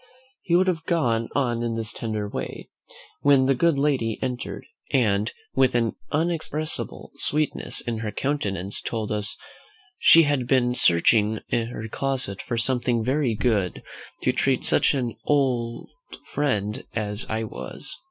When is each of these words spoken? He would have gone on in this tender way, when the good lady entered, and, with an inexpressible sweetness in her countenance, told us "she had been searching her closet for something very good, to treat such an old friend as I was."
He 0.41 0.55
would 0.55 0.65
have 0.65 0.85
gone 0.87 1.29
on 1.35 1.61
in 1.61 1.75
this 1.75 1.93
tender 1.93 2.27
way, 2.27 2.69
when 3.21 3.45
the 3.45 3.53
good 3.53 3.77
lady 3.77 4.17
entered, 4.19 4.65
and, 4.91 5.31
with 5.53 5.75
an 5.75 5.95
inexpressible 6.11 7.11
sweetness 7.17 7.81
in 7.81 7.99
her 7.99 8.11
countenance, 8.11 8.81
told 8.81 9.11
us 9.11 9.37
"she 9.99 10.23
had 10.23 10.47
been 10.47 10.73
searching 10.73 11.41
her 11.51 11.87
closet 11.87 12.41
for 12.41 12.57
something 12.57 13.03
very 13.03 13.35
good, 13.35 13.83
to 14.23 14.31
treat 14.33 14.65
such 14.65 14.95
an 14.95 15.15
old 15.25 15.87
friend 16.25 16.83
as 16.95 17.27
I 17.29 17.43
was." 17.43 17.99